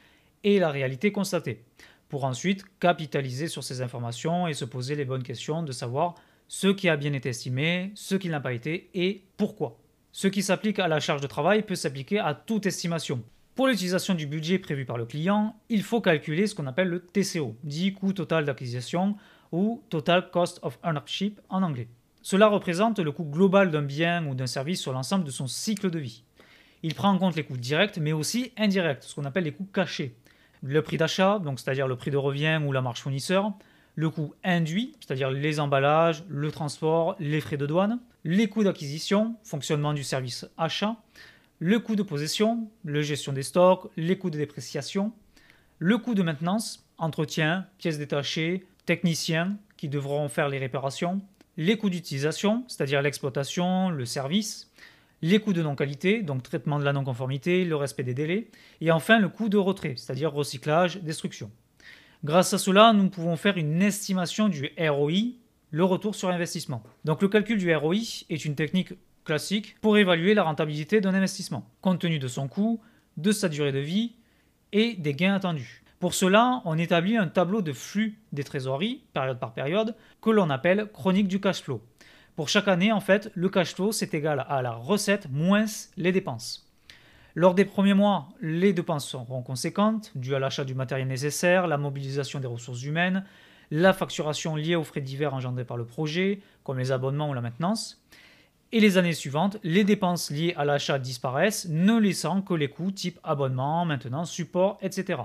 et 0.44 0.58
la 0.58 0.70
réalité 0.70 1.10
constatée, 1.10 1.64
pour 2.08 2.24
ensuite 2.24 2.64
capitaliser 2.80 3.48
sur 3.48 3.62
ces 3.62 3.82
informations 3.82 4.48
et 4.48 4.54
se 4.54 4.64
poser 4.64 4.94
les 4.94 5.04
bonnes 5.04 5.22
questions 5.22 5.62
de 5.62 5.72
savoir 5.72 6.14
ce 6.48 6.68
qui 6.68 6.88
a 6.88 6.96
bien 6.96 7.12
été 7.12 7.28
estimé, 7.28 7.92
ce 7.94 8.14
qui 8.14 8.28
n'a 8.28 8.40
pas 8.40 8.54
été 8.54 8.90
et 8.94 9.24
pourquoi. 9.36 9.78
Ce 10.12 10.26
qui 10.26 10.42
s'applique 10.42 10.78
à 10.78 10.88
la 10.88 11.00
charge 11.00 11.20
de 11.20 11.26
travail 11.26 11.62
peut 11.62 11.74
s'appliquer 11.74 12.18
à 12.18 12.34
toute 12.34 12.66
estimation. 12.66 13.22
Pour 13.54 13.66
l'utilisation 13.66 14.14
du 14.14 14.26
budget 14.26 14.58
prévu 14.58 14.84
par 14.84 14.96
le 14.96 15.04
client, 15.04 15.56
il 15.68 15.82
faut 15.82 16.00
calculer 16.00 16.46
ce 16.46 16.54
qu'on 16.54 16.66
appelle 16.66 16.88
le 16.88 17.00
TCO, 17.00 17.56
dit 17.64 17.92
coût 17.92 18.12
total 18.12 18.44
d'acquisition 18.44 19.16
ou 19.52 19.82
Total 19.90 20.30
Cost 20.30 20.60
of 20.62 20.78
Ownership 20.82 21.40
en 21.48 21.62
anglais. 21.62 21.88
Cela 22.22 22.48
représente 22.48 22.98
le 22.98 23.12
coût 23.12 23.24
global 23.24 23.70
d'un 23.70 23.82
bien 23.82 24.26
ou 24.26 24.34
d'un 24.34 24.46
service 24.46 24.80
sur 24.80 24.92
l'ensemble 24.92 25.24
de 25.24 25.30
son 25.30 25.46
cycle 25.46 25.90
de 25.90 25.98
vie. 25.98 26.22
Il 26.82 26.94
prend 26.94 27.10
en 27.10 27.18
compte 27.18 27.36
les 27.36 27.44
coûts 27.44 27.56
directs 27.56 27.98
mais 27.98 28.12
aussi 28.12 28.52
indirects, 28.56 29.02
ce 29.02 29.14
qu'on 29.14 29.24
appelle 29.24 29.44
les 29.44 29.52
coûts 29.52 29.68
cachés. 29.72 30.14
Le 30.62 30.82
prix 30.82 30.96
d'achat, 30.96 31.38
donc 31.38 31.60
c'est-à-dire 31.60 31.86
le 31.86 31.96
prix 31.96 32.10
de 32.10 32.16
revient 32.16 32.60
ou 32.64 32.72
la 32.72 32.80
marge 32.80 33.00
fournisseur, 33.00 33.52
le 33.94 34.10
coût 34.10 34.32
induit, 34.44 34.94
c'est-à-dire 35.00 35.30
les 35.30 35.60
emballages, 35.60 36.24
le 36.28 36.52
transport, 36.52 37.16
les 37.18 37.40
frais 37.40 37.56
de 37.56 37.66
douane, 37.66 37.98
les 38.24 38.48
coûts 38.48 38.62
d'acquisition, 38.62 39.34
fonctionnement 39.42 39.92
du 39.92 40.04
service 40.04 40.46
achat, 40.56 40.96
le 41.58 41.80
coût 41.80 41.96
de 41.96 42.02
possession, 42.02 42.68
la 42.84 43.02
gestion 43.02 43.32
des 43.32 43.42
stocks, 43.42 43.90
les 43.96 44.16
coûts 44.16 44.30
de 44.30 44.38
dépréciation, 44.38 45.12
le 45.78 45.98
coût 45.98 46.14
de 46.14 46.22
maintenance, 46.22 46.86
entretien, 46.98 47.66
pièces 47.78 47.98
détachées, 47.98 48.66
techniciens 48.86 49.56
qui 49.76 49.88
devront 49.88 50.28
faire 50.28 50.48
les 50.48 50.58
réparations, 50.58 51.20
les 51.56 51.76
coûts 51.76 51.90
d'utilisation, 51.90 52.64
c'est-à-dire 52.68 53.02
l'exploitation, 53.02 53.90
le 53.90 54.04
service, 54.04 54.70
les 55.22 55.40
coûts 55.40 55.52
de 55.52 55.62
non-qualité, 55.62 56.22
donc 56.22 56.42
traitement 56.42 56.78
de 56.78 56.84
la 56.84 56.92
non-conformité, 56.92 57.64
le 57.64 57.76
respect 57.76 58.04
des 58.04 58.14
délais, 58.14 58.48
et 58.80 58.90
enfin 58.90 59.18
le 59.18 59.28
coût 59.28 59.48
de 59.48 59.56
retrait, 59.56 59.94
c'est-à-dire 59.96 60.32
recyclage, 60.32 61.00
destruction. 61.02 61.50
Grâce 62.24 62.52
à 62.52 62.58
cela, 62.58 62.92
nous 62.92 63.08
pouvons 63.08 63.36
faire 63.36 63.56
une 63.56 63.82
estimation 63.82 64.48
du 64.48 64.70
ROI, 64.78 65.34
le 65.70 65.84
retour 65.84 66.14
sur 66.14 66.28
investissement. 66.28 66.82
Donc 67.04 67.22
le 67.22 67.28
calcul 67.28 67.58
du 67.58 67.74
ROI 67.74 68.24
est 68.28 68.44
une 68.44 68.54
technique 68.54 68.94
classique 69.24 69.76
pour 69.80 69.98
évaluer 69.98 70.34
la 70.34 70.42
rentabilité 70.42 71.00
d'un 71.00 71.14
investissement, 71.14 71.68
compte 71.80 72.00
tenu 72.00 72.18
de 72.18 72.28
son 72.28 72.48
coût, 72.48 72.80
de 73.16 73.32
sa 73.32 73.48
durée 73.48 73.72
de 73.72 73.78
vie 73.78 74.14
et 74.72 74.94
des 74.94 75.14
gains 75.14 75.34
attendus. 75.34 75.82
Pour 76.00 76.14
cela, 76.14 76.62
on 76.64 76.78
établit 76.78 77.16
un 77.16 77.26
tableau 77.26 77.60
de 77.60 77.72
flux 77.72 78.18
des 78.32 78.44
trésoreries, 78.44 79.02
période 79.12 79.40
par 79.40 79.52
période, 79.52 79.96
que 80.22 80.30
l'on 80.30 80.48
appelle 80.48 80.88
chronique 80.92 81.26
du 81.26 81.40
cash 81.40 81.62
flow. 81.62 81.82
Pour 82.38 82.48
chaque 82.48 82.68
année, 82.68 82.92
en 82.92 83.00
fait, 83.00 83.32
le 83.34 83.48
cash 83.48 83.74
flow, 83.74 83.90
c'est 83.90 84.14
égal 84.14 84.46
à 84.48 84.62
la 84.62 84.70
recette 84.70 85.28
moins 85.28 85.64
les 85.96 86.12
dépenses. 86.12 86.70
Lors 87.34 87.52
des 87.52 87.64
premiers 87.64 87.94
mois, 87.94 88.28
les 88.40 88.72
dépenses 88.72 89.08
seront 89.08 89.42
conséquentes, 89.42 90.12
dues 90.14 90.36
à 90.36 90.38
l'achat 90.38 90.64
du 90.64 90.76
matériel 90.76 91.08
nécessaire, 91.08 91.66
la 91.66 91.78
mobilisation 91.78 92.38
des 92.38 92.46
ressources 92.46 92.84
humaines, 92.84 93.24
la 93.72 93.92
facturation 93.92 94.54
liée 94.54 94.76
aux 94.76 94.84
frais 94.84 95.00
divers 95.00 95.34
engendrés 95.34 95.64
par 95.64 95.76
le 95.76 95.84
projet, 95.84 96.38
comme 96.62 96.78
les 96.78 96.92
abonnements 96.92 97.28
ou 97.28 97.34
la 97.34 97.40
maintenance. 97.40 98.00
Et 98.70 98.78
les 98.78 98.98
années 98.98 99.14
suivantes, 99.14 99.56
les 99.64 99.82
dépenses 99.82 100.30
liées 100.30 100.54
à 100.56 100.64
l'achat 100.64 101.00
disparaissent, 101.00 101.66
ne 101.68 101.98
laissant 101.98 102.40
que 102.40 102.54
les 102.54 102.68
coûts 102.68 102.92
type 102.92 103.18
abonnement, 103.24 103.84
maintenance, 103.84 104.30
support, 104.30 104.78
etc. 104.80 105.22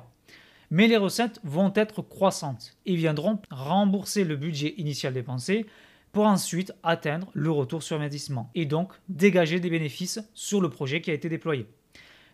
Mais 0.71 0.87
les 0.87 0.97
recettes 0.97 1.39
vont 1.43 1.71
être 1.75 2.01
croissantes 2.01 2.75
et 2.87 2.95
viendront 2.95 3.39
rembourser 3.51 4.23
le 4.23 4.35
budget 4.35 4.73
initial 4.77 5.13
dépensé 5.13 5.67
pour 6.13 6.27
ensuite 6.27 6.71
atteindre 6.83 7.27
le 7.33 7.51
retour 7.51 7.83
sur 7.83 7.99
investissement 7.99 8.49
et 8.55 8.65
donc 8.65 8.93
dégager 9.09 9.59
des 9.59 9.69
bénéfices 9.69 10.21
sur 10.33 10.61
le 10.61 10.69
projet 10.69 11.01
qui 11.01 11.11
a 11.11 11.13
été 11.13 11.27
déployé. 11.27 11.67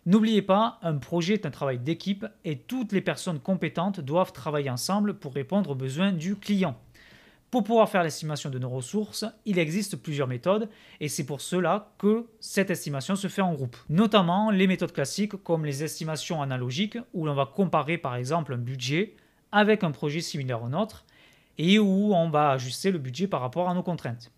N'oubliez 0.05 0.41
pas, 0.41 0.79
un 0.81 0.97
projet 0.97 1.35
est 1.35 1.45
un 1.45 1.51
travail 1.51 1.79
d'équipe 1.79 2.25
et 2.43 2.57
toutes 2.57 2.91
les 2.91 3.01
personnes 3.01 3.39
compétentes 3.39 4.01
doivent 4.01 4.33
travailler 4.33 4.69
ensemble 4.69 5.13
pour 5.13 5.33
répondre 5.33 5.71
aux 5.71 5.75
besoins 5.75 6.11
du 6.11 6.35
client. 6.35 6.77
Pour 7.51 7.63
pouvoir 7.63 7.89
faire 7.89 8.03
l'estimation 8.03 8.49
de 8.49 8.59
nos 8.59 8.69
ressources, 8.69 9.25
il 9.45 9.57
existe 9.57 9.95
plusieurs 9.95 10.27
méthodes 10.27 10.69
et 10.99 11.07
c'est 11.07 11.25
pour 11.25 11.41
cela 11.41 11.93
que 11.97 12.27
cette 12.39 12.69
estimation 12.69 13.15
se 13.15 13.27
fait 13.27 13.41
en 13.41 13.53
groupe. 13.53 13.77
Notamment 13.87 14.51
les 14.51 14.67
méthodes 14.67 14.91
classiques 14.91 15.41
comme 15.41 15.65
les 15.65 15.83
estimations 15.83 16.41
analogiques 16.41 16.97
où 17.13 17.25
l'on 17.25 17.33
va 17.33 17.45
comparer 17.45 17.97
par 17.97 18.15
exemple 18.15 18.53
un 18.53 18.57
budget 18.57 19.15
avec 19.51 19.83
un 19.83 19.91
projet 19.91 20.19
similaire 20.19 20.61
au 20.61 20.69
nôtre 20.69 21.05
et 21.59 21.77
où 21.77 22.15
on 22.15 22.29
va 22.29 22.51
ajuster 22.51 22.89
le 22.89 22.97
budget 22.97 23.27
par 23.27 23.41
rapport 23.41 23.69
à 23.69 23.73
nos 23.75 23.83
contraintes. 23.83 24.31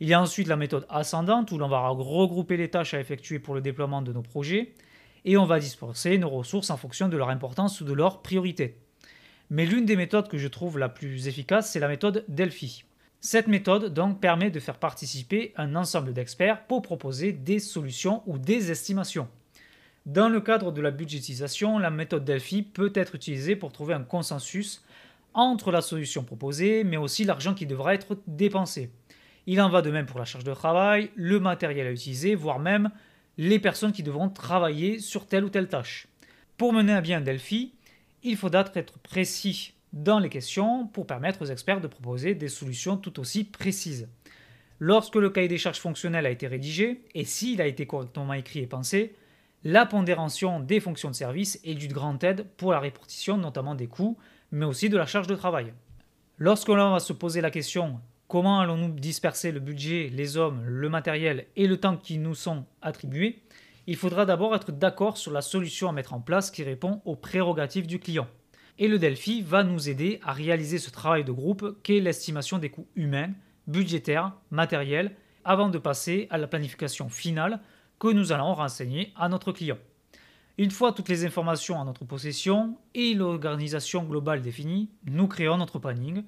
Il 0.00 0.08
y 0.08 0.14
a 0.14 0.20
ensuite 0.20 0.48
la 0.48 0.56
méthode 0.56 0.84
ascendante 0.90 1.52
où 1.52 1.58
l'on 1.58 1.68
va 1.68 1.88
regrouper 1.88 2.58
les 2.58 2.68
tâches 2.68 2.92
à 2.92 3.00
effectuer 3.00 3.38
pour 3.38 3.54
le 3.54 3.62
déploiement 3.62 4.02
de 4.02 4.12
nos 4.12 4.20
projets 4.20 4.74
et 5.24 5.38
on 5.38 5.46
va 5.46 5.60
disperser 5.60 6.18
nos 6.18 6.28
ressources 6.28 6.70
en 6.70 6.76
fonction 6.76 7.08
de 7.08 7.16
leur 7.16 7.30
importance 7.30 7.80
ou 7.80 7.84
de 7.84 7.92
leur 7.92 8.20
priorité. 8.20 8.76
Mais 9.48 9.64
l'une 9.64 9.86
des 9.86 9.96
méthodes 9.96 10.28
que 10.28 10.38
je 10.38 10.48
trouve 10.48 10.76
la 10.76 10.88
plus 10.88 11.28
efficace, 11.28 11.70
c'est 11.70 11.80
la 11.80 11.88
méthode 11.88 12.24
Delphi. 12.26 12.84
Cette 13.20 13.46
méthode 13.46 13.94
donc 13.94 14.20
permet 14.20 14.50
de 14.50 14.60
faire 14.60 14.78
participer 14.78 15.54
un 15.56 15.76
ensemble 15.76 16.12
d'experts 16.12 16.66
pour 16.66 16.82
proposer 16.82 17.32
des 17.32 17.60
solutions 17.60 18.22
ou 18.26 18.38
des 18.38 18.72
estimations. 18.72 19.28
Dans 20.04 20.28
le 20.28 20.40
cadre 20.40 20.72
de 20.72 20.80
la 20.80 20.90
budgétisation, 20.90 21.78
la 21.78 21.90
méthode 21.90 22.24
Delphi 22.24 22.62
peut 22.62 22.92
être 22.94 23.14
utilisée 23.14 23.56
pour 23.56 23.72
trouver 23.72 23.94
un 23.94 24.02
consensus 24.02 24.84
entre 25.36 25.70
la 25.70 25.82
solution 25.82 26.24
proposée, 26.24 26.82
mais 26.82 26.96
aussi 26.96 27.24
l'argent 27.24 27.54
qui 27.54 27.66
devra 27.66 27.94
être 27.94 28.16
dépensé. 28.26 28.90
Il 29.46 29.60
en 29.60 29.68
va 29.68 29.82
de 29.82 29.90
même 29.90 30.06
pour 30.06 30.18
la 30.18 30.24
charge 30.24 30.44
de 30.44 30.54
travail, 30.54 31.10
le 31.14 31.38
matériel 31.38 31.86
à 31.86 31.92
utiliser, 31.92 32.34
voire 32.34 32.58
même 32.58 32.90
les 33.36 33.58
personnes 33.58 33.92
qui 33.92 34.02
devront 34.02 34.30
travailler 34.30 34.98
sur 34.98 35.26
telle 35.26 35.44
ou 35.44 35.50
telle 35.50 35.68
tâche. 35.68 36.08
Pour 36.56 36.72
mener 36.72 36.94
à 36.94 37.02
bien 37.02 37.20
Delphi, 37.20 37.74
il 38.22 38.36
faudra 38.36 38.64
être 38.74 38.98
précis 38.98 39.74
dans 39.92 40.18
les 40.18 40.30
questions 40.30 40.86
pour 40.86 41.06
permettre 41.06 41.42
aux 41.42 41.46
experts 41.46 41.82
de 41.82 41.86
proposer 41.86 42.34
des 42.34 42.48
solutions 42.48 42.96
tout 42.96 43.20
aussi 43.20 43.44
précises. 43.44 44.08
Lorsque 44.78 45.16
le 45.16 45.30
cahier 45.30 45.48
des 45.48 45.58
charges 45.58 45.78
fonctionnel 45.78 46.26
a 46.26 46.30
été 46.30 46.46
rédigé, 46.46 47.02
et 47.14 47.24
s'il 47.24 47.60
a 47.60 47.66
été 47.66 47.86
correctement 47.86 48.32
écrit 48.32 48.60
et 48.60 48.66
pensé, 48.66 49.14
la 49.64 49.84
pondération 49.84 50.60
des 50.60 50.80
fonctions 50.80 51.10
de 51.10 51.14
service 51.14 51.60
est 51.62 51.74
d'une 51.74 51.92
grande 51.92 52.22
aide 52.24 52.46
pour 52.56 52.72
la 52.72 52.80
répartition 52.80 53.36
notamment 53.36 53.74
des 53.74 53.86
coûts, 53.86 54.16
mais 54.50 54.66
aussi 54.66 54.88
de 54.88 54.96
la 54.96 55.06
charge 55.06 55.26
de 55.26 55.34
travail. 55.34 55.72
Lorsque 56.38 56.68
l'on 56.68 56.92
va 56.92 57.00
se 57.00 57.12
poser 57.12 57.40
la 57.40 57.50
question 57.50 58.00
Comment 58.28 58.58
allons-nous 58.58 58.90
disperser 58.90 59.52
le 59.52 59.60
budget, 59.60 60.10
les 60.12 60.36
hommes, 60.36 60.64
le 60.64 60.88
matériel 60.88 61.46
et 61.54 61.68
le 61.68 61.78
temps 61.78 61.96
qui 61.96 62.18
nous 62.18 62.34
sont 62.34 62.64
attribués 62.82 63.40
Il 63.86 63.94
faudra 63.94 64.26
d'abord 64.26 64.54
être 64.56 64.72
d'accord 64.72 65.16
sur 65.16 65.30
la 65.30 65.42
solution 65.42 65.88
à 65.88 65.92
mettre 65.92 66.12
en 66.12 66.20
place 66.20 66.50
qui 66.50 66.64
répond 66.64 67.00
aux 67.04 67.14
prérogatives 67.14 67.86
du 67.86 68.00
client. 68.00 68.26
Et 68.78 68.88
le 68.88 68.98
Delphi 68.98 69.42
va 69.42 69.62
nous 69.62 69.88
aider 69.88 70.18
à 70.24 70.32
réaliser 70.32 70.78
ce 70.78 70.90
travail 70.90 71.22
de 71.22 71.30
groupe 71.30 71.80
qu'est 71.84 72.00
l'estimation 72.00 72.58
des 72.58 72.68
coûts 72.68 72.88
humains, 72.96 73.30
budgétaires, 73.68 74.32
matériels, 74.50 75.14
avant 75.44 75.68
de 75.68 75.78
passer 75.78 76.26
à 76.30 76.36
la 76.36 76.48
planification 76.48 77.08
finale 77.08 77.60
que 78.00 78.08
nous 78.08 78.32
allons 78.32 78.54
renseigner 78.54 79.12
à 79.14 79.28
notre 79.28 79.52
client. 79.52 79.78
Une 80.58 80.70
fois 80.70 80.92
toutes 80.92 81.10
les 81.10 81.26
informations 81.26 81.76
en 81.76 81.84
notre 81.84 82.06
possession 82.06 82.78
et 82.94 83.12
l'organisation 83.12 84.04
globale 84.04 84.40
définie, 84.40 84.88
nous 85.04 85.28
créons 85.28 85.58
notre 85.58 85.78
planning 85.78 86.24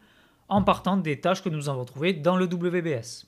en 0.50 0.62
partant 0.62 0.98
des 0.98 1.18
tâches 1.18 1.42
que 1.42 1.48
nous 1.48 1.70
avons 1.70 1.86
trouvées 1.86 2.12
dans 2.12 2.36
le 2.36 2.44
WBS. 2.44 3.26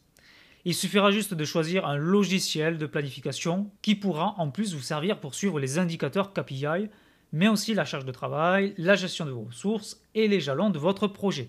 Il 0.66 0.74
suffira 0.74 1.10
juste 1.10 1.32
de 1.32 1.44
choisir 1.46 1.86
un 1.86 1.96
logiciel 1.96 2.76
de 2.76 2.84
planification 2.84 3.70
qui 3.80 3.94
pourra 3.94 4.34
en 4.36 4.50
plus 4.50 4.74
vous 4.74 4.82
servir 4.82 5.20
pour 5.20 5.34
suivre 5.34 5.58
les 5.58 5.78
indicateurs 5.78 6.34
KPI, 6.34 6.90
mais 7.32 7.48
aussi 7.48 7.72
la 7.72 7.86
charge 7.86 8.04
de 8.04 8.12
travail, 8.12 8.74
la 8.76 8.94
gestion 8.94 9.24
de 9.24 9.30
vos 9.30 9.44
ressources 9.44 10.02
et 10.14 10.28
les 10.28 10.40
jalons 10.40 10.68
de 10.68 10.78
votre 10.78 11.06
projet. 11.06 11.48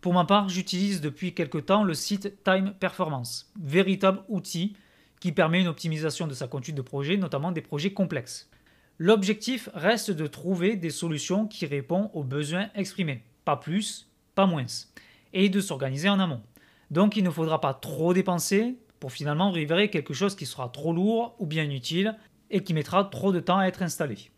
Pour 0.00 0.14
ma 0.14 0.24
part, 0.24 0.48
j'utilise 0.48 1.00
depuis 1.00 1.32
quelque 1.32 1.58
temps 1.58 1.84
le 1.84 1.94
site 1.94 2.42
Time 2.42 2.74
Performance, 2.80 3.52
véritable 3.62 4.24
outil 4.28 4.74
qui 5.20 5.30
permet 5.30 5.60
une 5.60 5.68
optimisation 5.68 6.26
de 6.26 6.34
sa 6.34 6.48
conduite 6.48 6.74
de 6.74 6.82
projet, 6.82 7.16
notamment 7.16 7.52
des 7.52 7.60
projets 7.60 7.92
complexes. 7.92 8.49
L'objectif 9.02 9.70
reste 9.72 10.10
de 10.10 10.26
trouver 10.26 10.76
des 10.76 10.90
solutions 10.90 11.46
qui 11.46 11.64
répondent 11.64 12.10
aux 12.12 12.22
besoins 12.22 12.68
exprimés, 12.74 13.22
pas 13.46 13.56
plus, 13.56 14.10
pas 14.34 14.44
moins 14.44 14.66
et 15.32 15.48
de 15.48 15.58
s'organiser 15.62 16.10
en 16.10 16.20
amont. 16.20 16.42
Donc 16.90 17.16
il 17.16 17.24
ne 17.24 17.30
faudra 17.30 17.62
pas 17.62 17.72
trop 17.72 18.12
dépenser 18.12 18.76
pour 18.98 19.10
finalement 19.10 19.52
livrer 19.52 19.88
quelque 19.88 20.12
chose 20.12 20.36
qui 20.36 20.44
sera 20.44 20.68
trop 20.68 20.92
lourd 20.92 21.34
ou 21.38 21.46
bien 21.46 21.64
inutile 21.64 22.14
et 22.50 22.62
qui 22.62 22.74
mettra 22.74 23.04
trop 23.04 23.32
de 23.32 23.40
temps 23.40 23.56
à 23.56 23.64
être 23.64 23.80
installé. 23.80 24.30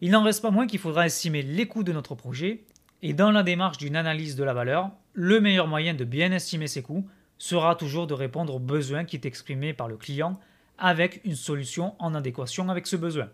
Il 0.00 0.10
n'en 0.10 0.24
reste 0.24 0.42
pas 0.42 0.50
moins 0.50 0.66
qu'il 0.66 0.80
faudra 0.80 1.06
estimer 1.06 1.42
les 1.42 1.68
coûts 1.68 1.84
de 1.84 1.92
notre 1.92 2.16
projet 2.16 2.64
et 3.02 3.12
dans 3.12 3.30
la 3.30 3.44
démarche 3.44 3.78
d'une 3.78 3.94
analyse 3.94 4.34
de 4.34 4.42
la 4.42 4.54
valeur, 4.54 4.90
le 5.12 5.40
meilleur 5.40 5.68
moyen 5.68 5.94
de 5.94 6.04
bien 6.04 6.32
estimer 6.32 6.66
ces 6.66 6.82
coûts 6.82 7.06
sera 7.38 7.76
toujours 7.76 8.08
de 8.08 8.14
répondre 8.14 8.56
aux 8.56 8.58
besoins 8.58 9.04
qui 9.04 9.14
est 9.14 9.24
exprimé 9.24 9.72
par 9.72 9.86
le 9.86 9.96
client 9.96 10.40
avec 10.78 11.20
une 11.24 11.36
solution 11.36 11.94
en 12.00 12.16
adéquation 12.16 12.70
avec 12.70 12.88
ce 12.88 12.96
besoin. 12.96 13.28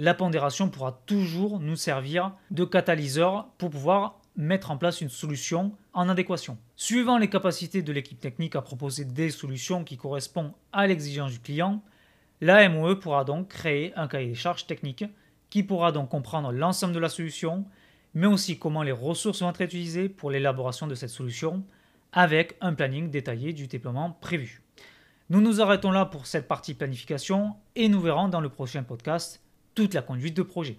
La 0.00 0.14
pondération 0.14 0.68
pourra 0.68 1.02
toujours 1.06 1.58
nous 1.58 1.74
servir 1.74 2.32
de 2.52 2.64
catalyseur 2.64 3.48
pour 3.58 3.70
pouvoir 3.70 4.20
mettre 4.36 4.70
en 4.70 4.76
place 4.76 5.00
une 5.00 5.08
solution 5.08 5.72
en 5.92 6.08
adéquation. 6.08 6.56
Suivant 6.76 7.18
les 7.18 7.28
capacités 7.28 7.82
de 7.82 7.92
l'équipe 7.92 8.20
technique 8.20 8.54
à 8.54 8.62
proposer 8.62 9.04
des 9.04 9.30
solutions 9.30 9.82
qui 9.82 9.96
correspondent 9.96 10.52
à 10.72 10.86
l'exigence 10.86 11.32
du 11.32 11.40
client, 11.40 11.82
la 12.40 12.68
MOE 12.68 12.94
pourra 12.94 13.24
donc 13.24 13.48
créer 13.48 13.92
un 13.96 14.06
cahier 14.06 14.28
des 14.28 14.34
charges 14.36 14.68
technique 14.68 15.04
qui 15.50 15.64
pourra 15.64 15.90
donc 15.90 16.10
comprendre 16.10 16.52
l'ensemble 16.52 16.94
de 16.94 17.00
la 17.00 17.08
solution, 17.08 17.64
mais 18.14 18.28
aussi 18.28 18.56
comment 18.56 18.84
les 18.84 18.92
ressources 18.92 19.42
vont 19.42 19.50
être 19.50 19.62
utilisées 19.62 20.08
pour 20.08 20.30
l'élaboration 20.30 20.86
de 20.86 20.94
cette 20.94 21.10
solution, 21.10 21.64
avec 22.12 22.56
un 22.60 22.74
planning 22.74 23.10
détaillé 23.10 23.52
du 23.52 23.66
déploiement 23.66 24.16
prévu. 24.20 24.62
Nous 25.28 25.40
nous 25.40 25.60
arrêtons 25.60 25.90
là 25.90 26.04
pour 26.04 26.26
cette 26.26 26.46
partie 26.46 26.74
planification 26.74 27.56
et 27.74 27.88
nous 27.88 28.00
verrons 28.00 28.28
dans 28.28 28.40
le 28.40 28.48
prochain 28.48 28.84
podcast 28.84 29.42
toute 29.78 29.94
la 29.94 30.02
conduite 30.02 30.36
de 30.36 30.42
projet. 30.42 30.76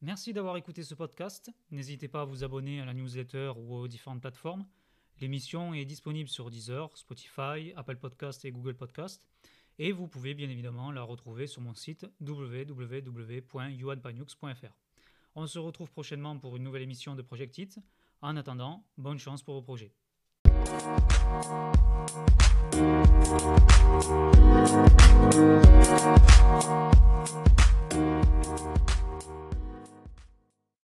Merci 0.00 0.32
d'avoir 0.32 0.56
écouté 0.56 0.82
ce 0.82 0.94
podcast. 0.94 1.50
N'hésitez 1.70 2.08
pas 2.08 2.22
à 2.22 2.24
vous 2.24 2.42
abonner 2.42 2.80
à 2.80 2.86
la 2.86 2.94
newsletter 2.94 3.52
ou 3.54 3.74
aux 3.74 3.86
différentes 3.86 4.22
plateformes. 4.22 4.64
L'émission 5.20 5.74
est 5.74 5.84
disponible 5.84 6.30
sur 6.30 6.48
Deezer, 6.48 6.88
Spotify, 6.96 7.74
Apple 7.76 7.96
Podcast 7.96 8.42
et 8.46 8.50
Google 8.50 8.76
Podcast. 8.76 9.26
Et 9.78 9.92
vous 9.92 10.08
pouvez 10.08 10.32
bien 10.32 10.48
évidemment 10.48 10.90
la 10.90 11.02
retrouver 11.02 11.46
sur 11.46 11.60
mon 11.60 11.74
site 11.74 12.06
www.yuanpanux.fr. 12.22 14.74
On 15.34 15.46
se 15.46 15.58
retrouve 15.58 15.90
prochainement 15.90 16.38
pour 16.38 16.56
une 16.56 16.62
nouvelle 16.62 16.80
émission 16.80 17.14
de 17.14 17.20
Project 17.20 17.58
It. 17.58 17.78
En 18.22 18.38
attendant, 18.38 18.86
bonne 18.96 19.18
chance 19.18 19.42
pour 19.42 19.52
vos 19.52 19.60
projets. 19.60 19.92
Thank 28.42 28.99